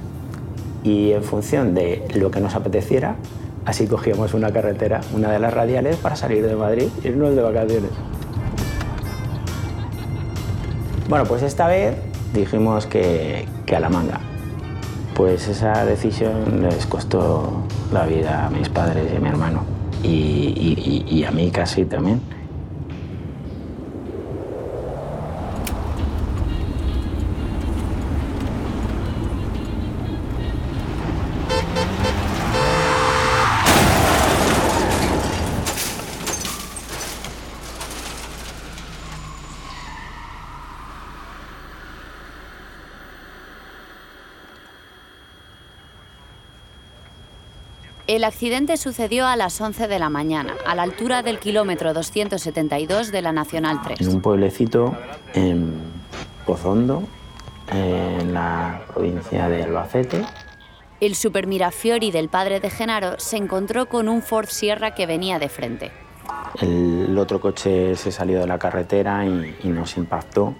Y 0.84 1.12
en 1.12 1.22
función 1.22 1.74
de 1.74 2.06
lo 2.14 2.30
que 2.30 2.40
nos 2.40 2.54
apeteciera, 2.54 3.16
así 3.64 3.86
cogíamos 3.86 4.34
una 4.34 4.52
carretera, 4.52 5.00
una 5.14 5.30
de 5.30 5.38
las 5.38 5.54
radiales, 5.54 5.96
para 5.96 6.16
salir 6.16 6.44
de 6.46 6.56
Madrid 6.56 6.88
y 7.02 7.08
irnos 7.08 7.34
de 7.34 7.42
vacaciones. 7.42 7.90
Bueno, 11.08 11.24
pues 11.24 11.42
esta 11.42 11.68
vez 11.68 11.96
dijimos 12.34 12.86
que, 12.86 13.46
a 13.74 13.80
la 13.80 13.88
manga. 13.88 14.20
Pues 15.14 15.48
esa 15.48 15.84
decisión 15.84 16.62
les 16.62 16.86
costó 16.86 17.62
la 17.92 18.06
vida 18.06 18.46
a 18.46 18.50
mis 18.50 18.68
padres 18.68 19.10
y 19.12 19.16
a 19.16 19.20
mi 19.20 19.28
hermano. 19.28 19.62
y 20.02 21.24
a 21.24 21.30
mí 21.30 21.50
casi 21.50 21.84
también. 21.84 22.20
El 48.18 48.24
accidente 48.24 48.76
sucedió 48.78 49.28
a 49.28 49.36
las 49.36 49.60
11 49.60 49.86
de 49.86 50.00
la 50.00 50.10
mañana, 50.10 50.56
a 50.66 50.74
la 50.74 50.82
altura 50.82 51.22
del 51.22 51.38
kilómetro 51.38 51.94
272 51.94 53.12
de 53.12 53.22
la 53.22 53.30
Nacional 53.30 53.80
3. 53.80 54.00
En 54.00 54.08
un 54.08 54.20
pueblecito 54.20 54.96
en 55.34 55.80
Pozondo, 56.44 57.04
en 57.70 58.34
la 58.34 58.82
provincia 58.92 59.48
de 59.48 59.62
Albacete. 59.62 60.24
El 61.00 61.14
Super 61.14 61.46
Mirafiori 61.46 62.10
del 62.10 62.28
padre 62.28 62.58
de 62.58 62.70
Genaro 62.70 63.20
se 63.20 63.36
encontró 63.36 63.86
con 63.86 64.08
un 64.08 64.20
Ford 64.20 64.48
Sierra 64.48 64.96
que 64.96 65.06
venía 65.06 65.38
de 65.38 65.48
frente. 65.48 65.92
El 66.60 67.16
otro 67.16 67.40
coche 67.40 67.94
se 67.94 68.10
salió 68.10 68.40
de 68.40 68.48
la 68.48 68.58
carretera 68.58 69.24
y, 69.26 69.58
y 69.62 69.68
nos 69.68 69.96
impactó 69.96 70.56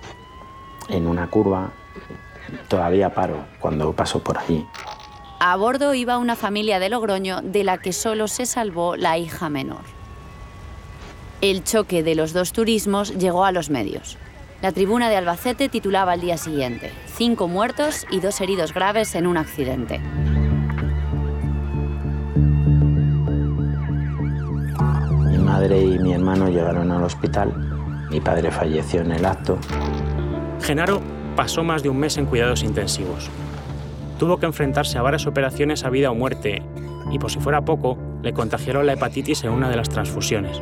en 0.89 1.09
una 1.09 1.29
curva. 1.29 1.73
Todavía 2.69 3.13
paro 3.13 3.47
cuando 3.59 3.93
paso 3.93 4.23
por 4.23 4.39
allí. 4.39 4.65
A 5.41 5.55
bordo 5.57 5.95
iba 5.95 6.19
una 6.19 6.35
familia 6.35 6.81
de 6.81 6.89
Logroño 6.89 7.43
de 7.43 7.63
la 7.63 7.79
que 7.79 7.93
solo 7.93 8.27
se 8.27 8.45
salvó 8.45 8.97
la 8.97 9.19
hija 9.19 9.49
menor. 9.49 9.83
El 11.41 11.63
choque 11.63 12.03
de 12.03 12.17
los 12.17 12.33
dos 12.33 12.53
turismos 12.53 13.17
llegó 13.17 13.45
a 13.45 13.53
los 13.53 13.71
medios. 13.71 14.19
La 14.63 14.73
tribuna 14.73 15.09
de 15.09 15.17
Albacete 15.17 15.69
titulaba 15.69 16.11
al 16.13 16.21
día 16.21 16.37
siguiente, 16.39 16.91
cinco 17.07 17.47
muertos 17.47 18.05
y 18.11 18.19
dos 18.19 18.41
heridos 18.41 18.75
graves 18.75 19.15
en 19.15 19.29
un 19.29 19.37
accidente. 19.37 20.01
Mi 25.25 25.39
madre 25.39 25.81
y 25.81 26.01
mi 26.01 26.15
hermano 26.15 26.49
llegaron 26.49 26.91
al 26.91 27.05
hospital. 27.05 27.55
Mi 28.11 28.21
padre 28.21 28.51
falleció 28.51 29.03
en 29.03 29.13
el 29.13 29.25
acto. 29.25 29.57
Genaro 30.61 31.01
pasó 31.37 31.63
más 31.63 31.85
de 31.85 31.91
un 31.91 31.99
mes 31.99 32.17
en 32.17 32.27
cuidados 32.27 32.65
intensivos 32.65 33.31
tuvo 34.19 34.39
que 34.39 34.47
enfrentarse 34.47 34.99
a 34.99 35.03
varias 35.03 35.27
operaciones 35.27 35.85
a 35.85 35.91
vida 35.91 36.11
o 36.11 36.15
muerte 36.15 36.63
y 37.11 37.19
por 37.19 37.31
si 37.31 37.39
fuera 37.41 37.63
poco, 37.63 37.97
le 38.23 38.33
contagiaron 38.33 38.87
la 38.87 38.95
hepatitis 38.95 39.45
en 39.45 39.51
una 39.51 39.71
de 39.71 39.77
las 39.77 39.89
transfusiones. 39.89 40.61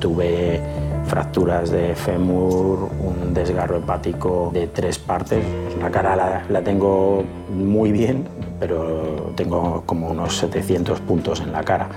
Tuve 0.00 0.60
fracturas 1.06 1.70
de 1.70 1.94
fémur, 1.94 2.90
un 3.00 3.32
desgarro 3.32 3.78
hepático 3.78 4.50
de 4.52 4.66
tres 4.66 4.98
partes. 4.98 5.44
La 5.80 5.90
cara 5.90 6.44
la, 6.48 6.62
tengo 6.62 7.24
muy 7.50 7.92
bien, 7.92 8.26
pero 8.58 9.32
tengo 9.36 9.82
como 9.86 10.08
unos 10.08 10.36
700 10.38 11.00
puntos 11.00 11.40
en 11.40 11.52
la 11.52 11.62
cara. 11.62 11.88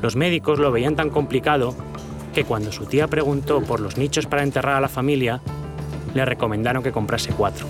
Los 0.00 0.16
médicos 0.16 0.58
lo 0.58 0.70
veían 0.70 0.94
tan 0.96 1.10
complicado 1.10 1.74
que 2.36 2.44
cuando 2.44 2.70
su 2.70 2.84
tía 2.84 3.08
preguntó 3.08 3.62
por 3.62 3.80
los 3.80 3.96
nichos 3.96 4.26
para 4.26 4.42
enterrar 4.42 4.76
a 4.76 4.80
la 4.82 4.88
familia, 4.88 5.40
le 6.12 6.22
recomendaron 6.26 6.82
que 6.82 6.92
comprase 6.92 7.32
cuatro. 7.32 7.66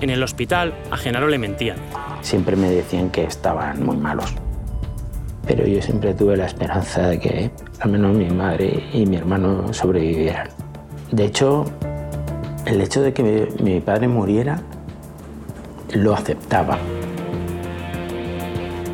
En 0.00 0.08
el 0.08 0.22
hospital, 0.22 0.72
a 0.92 0.96
Genaro 0.96 1.26
le 1.26 1.36
mentían. 1.36 1.78
Siempre 2.20 2.54
me 2.54 2.70
decían 2.70 3.10
que 3.10 3.24
estaban 3.24 3.84
muy 3.84 3.96
malos. 3.96 4.32
Pero 5.48 5.66
yo 5.66 5.82
siempre 5.82 6.14
tuve 6.14 6.36
la 6.36 6.46
esperanza 6.46 7.08
de 7.08 7.18
que 7.18 7.50
al 7.80 7.90
menos 7.90 8.16
mi 8.16 8.30
madre 8.30 8.88
y 8.92 9.04
mi 9.04 9.16
hermano 9.16 9.74
sobrevivieran. 9.74 10.46
De 11.10 11.24
hecho, 11.24 11.64
el 12.66 12.80
hecho 12.80 13.02
de 13.02 13.12
que 13.12 13.48
mi, 13.60 13.80
padre 13.80 14.06
muriera 14.06 14.60
lo 15.92 16.14
aceptaba. 16.14 16.78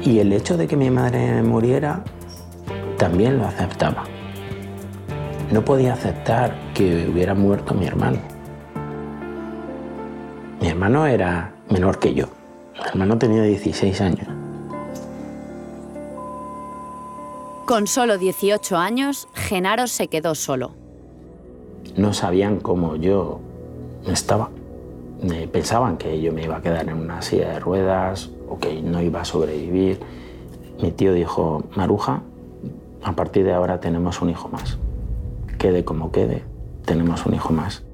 Y 0.03 0.21
el 0.21 0.33
hecho 0.33 0.57
de 0.57 0.67
que 0.67 0.79
mi 0.79 0.89
madre 0.89 1.43
muriera 1.43 2.03
también 3.01 3.39
lo 3.39 3.47
aceptaba. 3.47 4.05
No 5.51 5.65
podía 5.65 5.95
aceptar 5.95 6.55
que 6.75 7.09
hubiera 7.09 7.35
muerto 7.35 7.73
mi 7.73 7.87
hermano. 7.87 8.19
Mi 10.61 10.69
hermano 10.69 11.07
era 11.07 11.55
menor 11.71 11.99
que 11.99 12.13
yo. 12.13 12.27
Mi 12.75 12.89
hermano 12.91 13.17
tenía 13.17 13.43
16 13.43 14.01
años. 14.03 14.29
Con 17.65 17.87
solo 17.87 18.19
18 18.19 18.77
años, 18.77 19.29
Genaro 19.33 19.87
se 19.87 20.09
quedó 20.09 20.35
solo. 20.35 20.73
No 21.97 22.13
sabían 22.13 22.61
cómo 22.61 22.97
yo 22.97 23.41
estaba. 24.07 24.51
Pensaban 25.51 25.97
que 25.97 26.21
yo 26.21 26.35
me 26.35 26.45
iba 26.45 26.59
a 26.59 26.61
quedar 26.61 26.87
en 26.87 26.99
una 26.99 27.23
silla 27.23 27.49
de 27.49 27.61
ruedas 27.61 28.29
o 28.47 28.59
que 28.59 28.83
no 28.83 29.01
iba 29.01 29.23
a 29.23 29.25
sobrevivir. 29.25 30.01
Mi 30.83 30.93
tío 30.93 31.15
dijo, 31.15 31.65
Maruja, 31.77 32.23
a 33.03 33.15
partir 33.15 33.45
de 33.45 33.53
ahora 33.53 33.81
tenemos 33.81 34.21
un 34.21 34.31
hijo 34.31 34.49
más. 34.49 34.79
Quede 35.59 35.85
como 35.85 36.13
quede, 36.13 36.45
tenemos 36.85 37.27
un 37.27 37.35
hijo 37.35 37.53
más. 37.53 37.85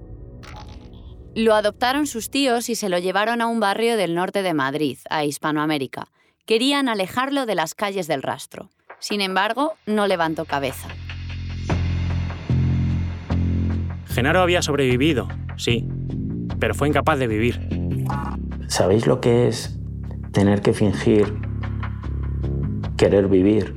Lo 1.34 1.54
adoptaron 1.54 2.06
sus 2.06 2.30
tíos 2.30 2.68
y 2.70 2.75
se 2.75 2.88
lo 2.88 2.98
llevaron 2.98 3.42
a 3.42 3.46
un 3.46 3.60
barrio 3.60 3.96
del 3.96 4.14
norte 4.14 4.42
de 4.42 4.54
Madrid, 4.54 4.98
a 5.10 5.25
Hispanoamérica. 5.25 6.08
Querían 6.46 6.88
alejarlo 6.88 7.44
de 7.44 7.54
las 7.54 7.75
calles 7.75 8.06
del 8.06 8.22
rastro. 8.22 8.70
Sin 9.00 9.20
embargo, 9.20 9.75
no 9.84 10.06
levantó 10.06 10.44
cabeza. 10.44 10.88
Genaro 14.06 14.40
había 14.40 14.62
sobrevivido, 14.62 15.28
sí, 15.56 15.86
pero 16.58 16.75
fue 16.75 16.88
incapaz 16.88 17.18
de 17.18 17.26
vivir. 17.26 17.68
¿Sabéis 18.68 19.06
lo 19.06 19.20
que 19.20 19.48
es 19.48 19.78
tener 20.32 20.62
que 20.62 20.72
fingir 20.72 21.34
querer 22.96 23.28
vivir, 23.28 23.75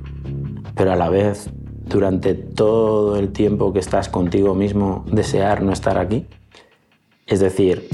pero 0.79 0.93
a 0.93 0.95
la 0.95 1.09
vez 1.09 1.49
durante 1.87 2.35
todo 2.35 3.19
el 3.19 3.33
tiempo 3.33 3.73
que 3.73 3.79
estás 3.79 4.07
contigo 4.07 4.55
mismo 4.55 5.03
desear 5.11 5.61
no 5.61 5.73
estar 5.73 5.97
aquí? 5.97 6.25
Es 7.27 7.41
decir, 7.41 7.89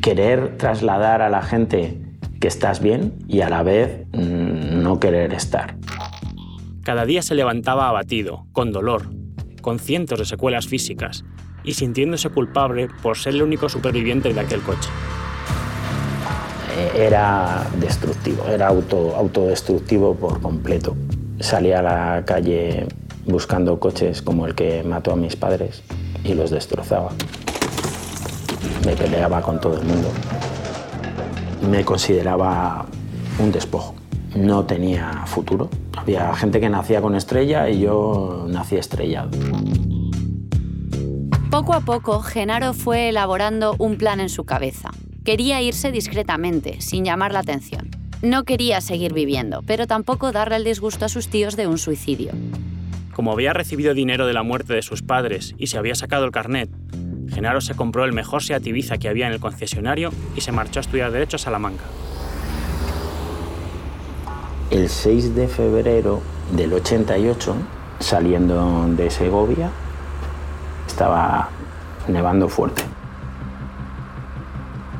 querer 0.00 0.56
trasladar 0.56 1.20
a 1.20 1.28
la 1.28 1.42
gente 1.42 2.00
que 2.40 2.46
estás 2.46 2.80
bien 2.80 3.14
y 3.26 3.40
a 3.40 3.50
la 3.50 3.64
vez 3.64 4.06
mm, 4.12 4.82
no 4.84 5.00
querer 5.00 5.34
estar. 5.34 5.74
Cada 6.84 7.04
día 7.06 7.22
se 7.22 7.34
levantaba 7.34 7.88
abatido, 7.88 8.46
con 8.52 8.70
dolor, 8.70 9.10
con 9.60 9.80
cientos 9.80 10.20
de 10.20 10.26
secuelas 10.26 10.68
físicas 10.68 11.24
y 11.64 11.74
sintiéndose 11.74 12.28
culpable 12.28 12.86
por 13.02 13.18
ser 13.18 13.34
el 13.34 13.42
único 13.42 13.68
superviviente 13.68 14.32
de 14.32 14.38
aquel 14.38 14.60
coche. 14.60 14.90
Eh, 16.78 17.06
Era 17.06 17.66
destructivo, 17.80 18.44
era 18.46 18.68
auto, 18.68 19.16
autodestructivo 19.16 20.14
por 20.14 20.40
completo. 20.40 20.94
Salía 21.40 21.78
a 21.78 21.82
la 21.82 22.24
calle 22.26 22.86
buscando 23.24 23.80
coches 23.80 24.20
como 24.22 24.46
el 24.46 24.54
que 24.54 24.82
mató 24.82 25.12
a 25.12 25.16
mis 25.16 25.36
padres 25.36 25.82
y 26.22 26.34
los 26.34 26.50
destrozaba. 26.50 27.12
Me 28.84 28.94
peleaba 28.94 29.40
con 29.40 29.58
todo 29.60 29.80
el 29.80 29.86
mundo. 29.86 30.08
Me 31.70 31.84
consideraba 31.84 32.86
un 33.38 33.50
despojo. 33.50 33.94
No 34.36 34.64
tenía 34.64 35.24
futuro. 35.26 35.70
Había 35.96 36.34
gente 36.34 36.60
que 36.60 36.68
nacía 36.68 37.00
con 37.00 37.14
estrella 37.14 37.68
y 37.68 37.80
yo 37.80 38.46
nací 38.48 38.76
estrellado. 38.76 39.30
Poco 41.50 41.74
a 41.74 41.80
poco, 41.80 42.20
Genaro 42.20 42.74
fue 42.74 43.08
elaborando 43.08 43.74
un 43.78 43.96
plan 43.96 44.20
en 44.20 44.28
su 44.28 44.44
cabeza. 44.44 44.90
Quería 45.24 45.60
irse 45.60 45.90
discretamente, 45.90 46.80
sin 46.80 47.04
llamar 47.04 47.32
la 47.32 47.40
atención. 47.40 47.89
No 48.22 48.44
quería 48.44 48.82
seguir 48.82 49.14
viviendo, 49.14 49.62
pero 49.66 49.86
tampoco 49.86 50.30
darle 50.30 50.56
el 50.56 50.64
disgusto 50.64 51.06
a 51.06 51.08
sus 51.08 51.28
tíos 51.28 51.56
de 51.56 51.66
un 51.66 51.78
suicidio. 51.78 52.32
Como 53.14 53.32
había 53.32 53.54
recibido 53.54 53.94
dinero 53.94 54.26
de 54.26 54.34
la 54.34 54.42
muerte 54.42 54.74
de 54.74 54.82
sus 54.82 55.02
padres 55.02 55.54
y 55.56 55.68
se 55.68 55.78
había 55.78 55.94
sacado 55.94 56.26
el 56.26 56.30
carnet, 56.30 56.68
Genaro 57.30 57.62
se 57.62 57.74
compró 57.74 58.04
el 58.04 58.12
mejor 58.12 58.42
Seat 58.42 58.66
Ibiza 58.66 58.98
que 58.98 59.08
había 59.08 59.26
en 59.26 59.32
el 59.32 59.40
concesionario 59.40 60.10
y 60.36 60.42
se 60.42 60.52
marchó 60.52 60.80
a 60.80 60.82
estudiar 60.82 61.12
Derecho 61.12 61.36
a 61.36 61.38
Salamanca. 61.38 61.84
El 64.70 64.90
6 64.90 65.34
de 65.34 65.48
febrero 65.48 66.20
del 66.54 66.74
88, 66.74 67.54
saliendo 68.00 68.86
de 68.88 69.10
Segovia, 69.10 69.70
estaba 70.86 71.48
nevando 72.06 72.50
fuerte. 72.50 72.82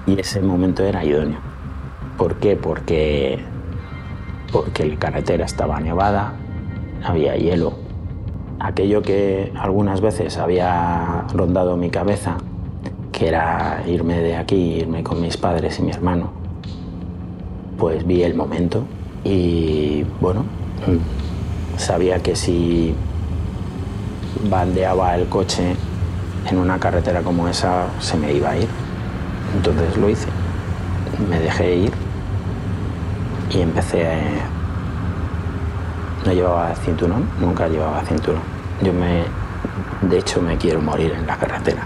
Y 0.07 0.19
ese 0.19 0.41
momento 0.41 0.83
era 0.85 1.05
idóneo. 1.05 1.50
¿Por 2.21 2.37
qué? 2.37 2.55
Porque, 2.55 3.39
porque 4.53 4.85
la 4.85 4.99
carretera 4.99 5.47
estaba 5.47 5.81
nevada, 5.81 6.35
había 7.03 7.35
hielo. 7.35 7.73
Aquello 8.59 9.01
que 9.01 9.51
algunas 9.57 10.03
veces 10.03 10.37
había 10.37 11.25
rondado 11.33 11.79
mi 11.79 11.89
cabeza, 11.89 12.37
que 13.11 13.29
era 13.29 13.83
irme 13.87 14.21
de 14.21 14.37
aquí, 14.37 14.55
irme 14.55 15.03
con 15.03 15.23
mis 15.23 15.39
padres 15.39 15.79
y 15.79 15.83
mi 15.83 15.93
hermano, 15.93 16.31
pues 17.79 18.07
vi 18.07 18.23
el 18.23 18.35
momento 18.35 18.85
y 19.25 20.05
bueno, 20.21 20.45
sabía 21.79 22.19
que 22.19 22.37
si 22.37 22.95
bandeaba 24.51 25.17
el 25.17 25.27
coche 25.31 25.75
en 26.51 26.59
una 26.59 26.79
carretera 26.79 27.23
como 27.23 27.49
esa, 27.49 27.87
se 27.99 28.19
me 28.19 28.31
iba 28.35 28.51
a 28.51 28.59
ir. 28.59 28.69
Entonces 29.57 29.97
lo 29.97 30.11
hice. 30.11 30.29
Me 31.27 31.41
dejé 31.41 31.77
ir 31.77 32.00
y 33.51 33.61
empecé 33.61 34.07
a... 34.07 34.19
No 36.25 36.33
llevaba 36.33 36.75
cinturón, 36.77 37.29
nunca 37.41 37.69
llevaba 37.69 38.03
cinturón. 38.03 38.43
Yo 38.83 38.93
me... 38.93 39.25
De 40.03 40.19
hecho, 40.19 40.41
me 40.41 40.57
quiero 40.57 40.81
morir 40.81 41.13
en 41.13 41.27
la 41.27 41.37
carretera. 41.37 41.83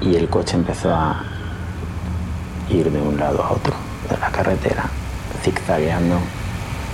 Y 0.00 0.16
el 0.16 0.28
coche 0.28 0.56
empezó 0.56 0.94
a 0.94 1.22
ir 2.70 2.90
de 2.90 3.00
un 3.00 3.18
lado 3.18 3.42
a 3.42 3.52
otro 3.52 3.74
de 4.08 4.16
la 4.18 4.30
carretera, 4.30 4.84
zigzagueando 5.42 6.16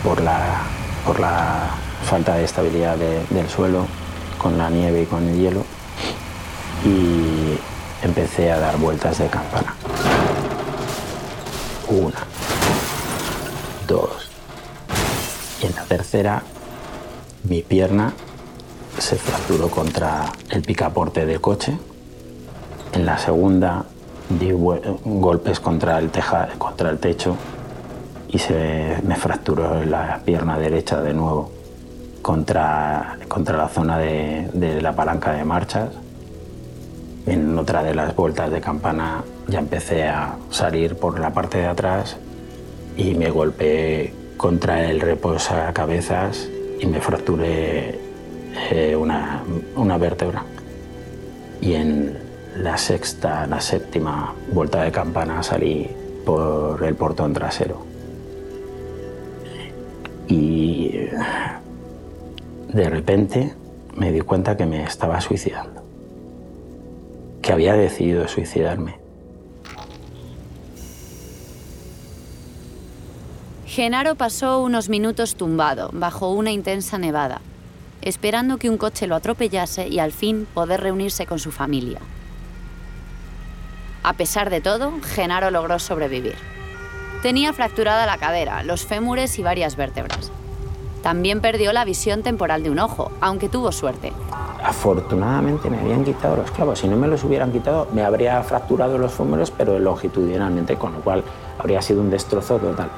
por 0.04 0.20
la, 0.20 0.40
por 1.06 1.20
la 1.20 1.70
falta 2.04 2.34
de 2.34 2.44
estabilidad 2.44 2.96
de- 2.96 3.24
del 3.30 3.48
suelo, 3.48 3.86
con 4.38 4.58
la 4.58 4.68
nieve 4.70 5.02
y 5.02 5.06
con 5.06 5.26
el 5.28 5.36
hielo. 5.38 5.64
Y 6.84 7.58
empecé 8.02 8.52
a 8.52 8.58
dar 8.58 8.76
vueltas 8.78 9.18
de 9.18 9.26
campana. 9.28 9.74
Una, 11.88 12.18
Y 15.62 15.66
en 15.66 15.74
la 15.74 15.84
tercera, 15.84 16.42
mi 17.44 17.62
pierna 17.62 18.12
se 18.98 19.16
fracturó 19.16 19.68
contra 19.70 20.26
el 20.50 20.62
picaporte 20.62 21.24
del 21.26 21.40
coche. 21.40 21.76
En 22.92 23.06
la 23.06 23.18
segunda, 23.18 23.84
di 24.28 24.50
golpes 24.52 25.60
contra 25.60 25.98
el, 25.98 26.10
teja- 26.10 26.48
contra 26.58 26.90
el 26.90 26.98
techo 26.98 27.36
y 28.28 28.38
se 28.38 28.98
me 29.04 29.16
fracturó 29.16 29.82
la 29.84 30.20
pierna 30.24 30.58
derecha 30.58 31.00
de 31.00 31.14
nuevo 31.14 31.50
contra, 32.22 33.18
contra 33.28 33.56
la 33.56 33.68
zona 33.68 33.98
de 33.98 34.80
la 34.82 34.94
palanca 34.94 35.32
de 35.32 35.44
marchas. 35.44 35.90
En 37.26 37.58
otra 37.58 37.82
de 37.82 37.94
las 37.94 38.14
vueltas 38.16 38.50
de 38.50 38.60
campana 38.60 39.22
ya 39.48 39.58
empecé 39.58 40.08
a 40.08 40.36
salir 40.50 40.96
por 40.96 41.18
la 41.20 41.30
parte 41.32 41.58
de 41.58 41.66
atrás 41.66 42.16
y 42.98 43.14
me 43.14 43.30
golpeé 43.30 44.12
contra 44.36 44.90
el 44.90 45.00
reposacabezas 45.00 46.50
y 46.80 46.86
me 46.86 47.00
fracturé 47.00 47.98
eh, 48.70 48.96
una, 48.96 49.42
una 49.76 49.96
vértebra. 49.96 50.44
Y 51.60 51.74
en 51.74 52.18
la 52.56 52.76
sexta, 52.76 53.46
la 53.46 53.60
séptima 53.60 54.34
vuelta 54.52 54.82
de 54.82 54.90
campana 54.90 55.42
salí 55.44 55.88
por 56.26 56.82
el 56.82 56.96
portón 56.96 57.32
trasero. 57.32 57.86
Y 60.26 60.98
de 62.72 62.90
repente 62.90 63.54
me 63.96 64.10
di 64.10 64.20
cuenta 64.20 64.56
que 64.56 64.66
me 64.66 64.82
estaba 64.82 65.20
suicidando, 65.20 65.82
que 67.40 67.52
había 67.52 67.74
decidido 67.74 68.26
suicidarme. 68.26 69.07
Genaro 73.68 74.14
pasó 74.14 74.62
unos 74.62 74.88
minutos 74.88 75.34
tumbado, 75.34 75.90
bajo 75.92 76.30
una 76.30 76.50
intensa 76.50 76.96
nevada, 76.96 77.42
esperando 78.00 78.56
que 78.56 78.70
un 78.70 78.78
coche 78.78 79.06
lo 79.06 79.14
atropellase 79.14 79.88
y 79.88 79.98
al 79.98 80.10
fin 80.10 80.48
poder 80.54 80.80
reunirse 80.80 81.26
con 81.26 81.38
su 81.38 81.52
familia. 81.52 82.00
A 84.02 84.14
pesar 84.14 84.48
de 84.48 84.62
todo, 84.62 84.94
Genaro 85.02 85.50
logró 85.50 85.78
sobrevivir. 85.78 86.36
Tenía 87.22 87.52
fracturada 87.52 88.06
la 88.06 88.16
cadera, 88.16 88.62
los 88.62 88.86
fémures 88.86 89.38
y 89.38 89.42
varias 89.42 89.76
vértebras. 89.76 90.32
También 91.02 91.42
perdió 91.42 91.74
la 91.74 91.84
visión 91.84 92.22
temporal 92.22 92.62
de 92.62 92.70
un 92.70 92.78
ojo, 92.78 93.12
aunque 93.20 93.50
tuvo 93.50 93.70
suerte. 93.70 94.14
Afortunadamente 94.64 95.68
me 95.68 95.78
habían 95.78 96.06
quitado 96.06 96.36
los 96.36 96.50
clavos. 96.52 96.78
Si 96.78 96.88
no 96.88 96.96
me 96.96 97.06
los 97.06 97.22
hubieran 97.22 97.52
quitado, 97.52 97.86
me 97.92 98.02
habría 98.02 98.42
fracturado 98.42 98.96
los 98.96 99.12
fémures, 99.12 99.50
pero 99.50 99.78
longitudinalmente, 99.78 100.76
con 100.76 100.94
lo 100.94 101.00
cual 101.00 101.22
habría 101.58 101.82
sido 101.82 102.00
un 102.00 102.08
destrozo 102.08 102.56
total. 102.56 102.88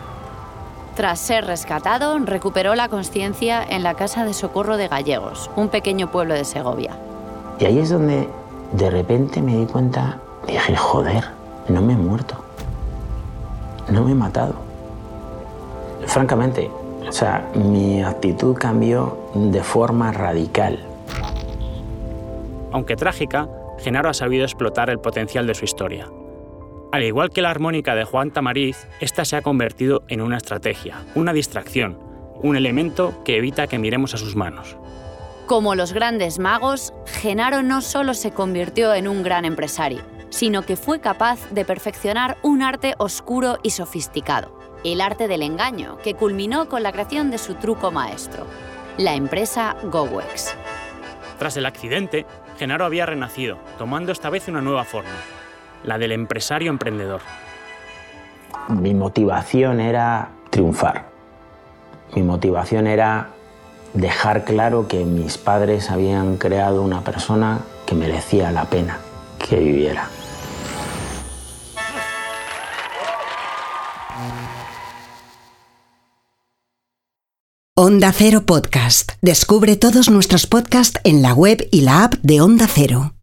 Tras 1.01 1.19
ser 1.19 1.47
rescatado, 1.47 2.19
recuperó 2.19 2.75
la 2.75 2.91
conciencia 2.91 3.65
en 3.67 3.83
la 3.83 3.95
Casa 3.95 4.27
de 4.27 4.35
Socorro 4.35 4.77
de 4.77 4.87
Gallegos, 4.87 5.51
un 5.57 5.71
pequeño 5.71 6.11
pueblo 6.11 6.35
de 6.35 6.45
Segovia. 6.45 6.95
Y 7.59 7.65
ahí 7.65 7.79
es 7.79 7.89
donde 7.89 8.29
de 8.73 8.91
repente 8.91 9.41
me 9.41 9.57
di 9.57 9.65
cuenta, 9.65 10.19
dije, 10.47 10.77
joder, 10.77 11.25
no 11.71 11.81
me 11.81 11.95
he 11.95 11.97
muerto. 11.97 12.35
no 13.89 14.05
me 14.05 14.13
he 14.13 14.15
matado. 14.15 14.57
Francamente, 16.05 16.71
o 17.09 17.13
sea, 17.13 17.49
mi 17.55 18.03
actitud 18.03 18.55
cambió 18.55 19.17
de 19.33 19.63
forma 19.63 20.13
radical. 20.13 20.85
Aunque 22.73 22.97
trágica, 22.97 23.49
Genaro 23.79 24.11
ha 24.11 24.15
sabido 24.15 24.45
explotar 24.45 24.91
el 24.91 24.99
potencial 24.99 25.47
de 25.47 25.55
su 25.55 25.65
historia. 25.65 26.11
Al 26.93 27.05
igual 27.05 27.31
que 27.31 27.41
la 27.41 27.51
armónica 27.51 27.95
de 27.95 28.03
Juan 28.03 28.33
Tamariz, 28.33 28.89
esta 28.99 29.25
se 29.25 29.37
ha 29.37 29.43
convertido 29.43 30.03
en 30.09 30.21
una 30.21 30.37
estrategia, 30.37 30.97
una 31.15 31.33
distracción, 31.33 31.97
un 32.43 32.57
elemento 32.57 33.23
que 33.25 33.37
evita 33.37 33.69
que 33.69 33.79
miremos 33.79 34.13
a 34.15 34.17
sus 34.17 34.35
manos. 34.35 34.77
Como 35.47 35.77
los 35.77 35.93
grandes 35.93 36.41
magos, 36.41 36.93
Genaro 37.07 37.63
no 37.63 37.81
solo 37.81 38.13
se 38.15 38.33
convirtió 38.33 38.93
en 38.93 39.07
un 39.07 39.23
gran 39.23 39.45
empresario, 39.45 40.01
sino 40.31 40.63
que 40.63 40.75
fue 40.75 41.01
capaz 41.01 41.49
de 41.51 41.65
perfeccionar 41.65 42.39
un 42.43 42.61
arte 42.61 42.95
oscuro 42.99 43.59
y 43.63 43.71
sofisticado, 43.71 44.59
el 44.85 45.01
arte 45.01 45.29
del 45.29 45.43
engaño, 45.43 45.99
que 45.99 46.15
culminó 46.15 46.69
con 46.69 46.83
la 46.83 46.91
creación 46.91 47.31
de 47.31 47.39
su 47.39 47.55
truco 47.55 47.93
maestro, 47.93 48.47
la 48.99 49.15
empresa 49.15 49.77
GoWex. 49.85 50.57
Tras 51.39 51.57
el 51.57 51.67
accidente, 51.67 52.27
Genaro 52.59 52.85
había 52.85 53.07
renacido, 53.07 53.59
tomando 53.79 54.11
esta 54.11 54.29
vez 54.29 54.49
una 54.49 54.61
nueva 54.61 54.85
forma, 54.85 55.11
la 55.85 55.99
del 55.99 56.13
empresario 56.13 56.71
emprendedor. 56.71 57.21
Mi 58.69 58.95
motivación 58.95 59.81
era 59.81 60.31
triunfar. 60.51 61.07
Mi 62.15 62.23
motivación 62.23 62.87
era 62.87 63.29
dejar 63.95 64.45
claro 64.45 64.89
que 64.89 65.05
mis 65.05 65.39
padres 65.39 65.91
habían 65.91 66.37
creado 66.37 66.83
una 66.83 67.03
persona 67.03 67.61
que 67.87 67.95
merecía 67.95 68.51
la 68.53 68.65
pena 68.65 68.99
que 69.39 69.57
viviera. 69.57 70.09
Onda 77.77 78.13
Cero 78.13 78.43
Podcast. 78.45 79.13
Descubre 79.23 79.75
todos 79.77 80.11
nuestros 80.11 80.47
podcasts 80.47 81.01
en 81.03 81.23
la 81.23 81.33
web 81.33 81.67
y 81.73 81.81
la 81.81 82.05
app 82.05 82.15
de 82.21 82.43
Onda 82.43 82.67
Cero. 82.69 83.15